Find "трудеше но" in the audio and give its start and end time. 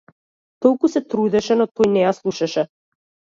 1.13-1.67